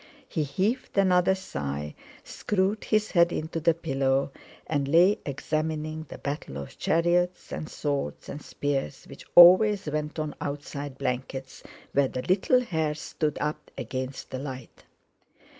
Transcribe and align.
He 0.27 0.41
heaved 0.41 0.97
another 0.97 1.35
sigh, 1.35 1.93
screwed 2.23 2.85
his 2.85 3.11
head 3.11 3.31
into 3.31 3.59
the 3.59 3.75
pillow 3.75 4.31
and 4.65 4.87
lay 4.87 5.19
examining 5.27 6.07
the 6.09 6.17
battle 6.17 6.57
of 6.57 6.79
chariots 6.79 7.51
and 7.51 7.69
swords 7.69 8.27
and 8.27 8.41
spears 8.41 9.05
which 9.07 9.27
always 9.35 9.85
went 9.85 10.17
on 10.17 10.33
outside 10.41 10.97
blankets, 10.97 11.61
where 11.91 12.07
the 12.07 12.23
little 12.23 12.61
hairs 12.61 12.99
stood 12.99 13.37
up 13.39 13.69
against 13.77 14.31
the 14.31 14.39
light. 14.39 14.85